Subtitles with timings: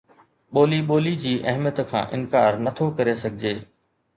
[0.53, 3.57] ٻولي ٻولي جي اهميت کان انڪار نه ٿو ڪري سگهجي